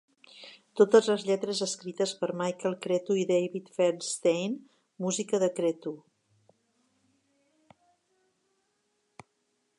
"Totes 0.79 1.09
les 1.11 1.25
lletres 1.25 1.59
escrites 1.65 2.13
per 2.21 2.29
Michael 2.39 2.77
Cretu 2.85 3.17
i 3.25 3.27
David 3.33 3.69
Fairstein, 3.75 4.57
música 5.07 5.43
de 5.45 5.53
Cretu. 5.61 5.97